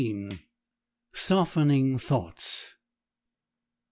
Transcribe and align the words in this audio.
SOFTENING 1.13 1.99
THOUGHTS. 1.99 2.73